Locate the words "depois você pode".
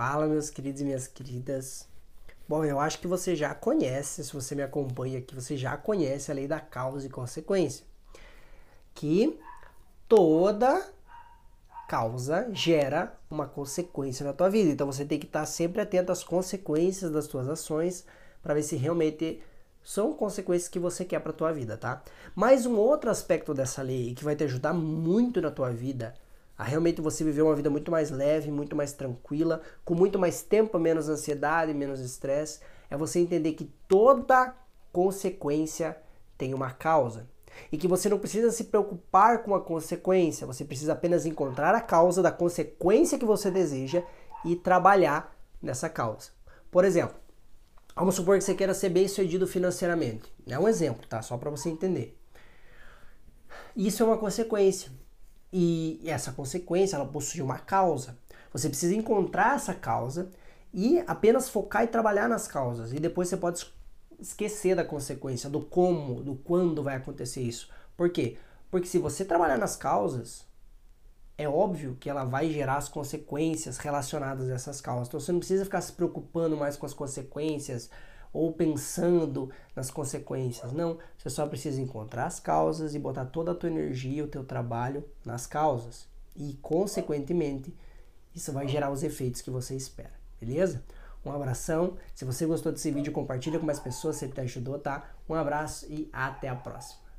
63.00-63.66